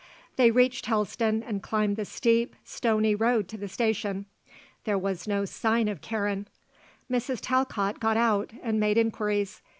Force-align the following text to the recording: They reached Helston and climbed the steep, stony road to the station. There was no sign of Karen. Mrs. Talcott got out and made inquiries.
They 0.35 0.49
reached 0.49 0.87
Helston 0.87 1.43
and 1.43 1.61
climbed 1.61 1.95
the 1.95 2.05
steep, 2.05 2.55
stony 2.63 3.13
road 3.13 3.47
to 3.49 3.55
the 3.57 3.67
station. 3.67 4.25
There 4.83 4.97
was 4.97 5.27
no 5.27 5.45
sign 5.45 5.87
of 5.87 6.01
Karen. 6.01 6.47
Mrs. 7.07 7.37
Talcott 7.39 7.99
got 7.99 8.17
out 8.17 8.49
and 8.63 8.79
made 8.79 8.97
inquiries. 8.97 9.61